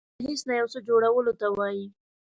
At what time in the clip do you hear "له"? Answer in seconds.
0.23-0.29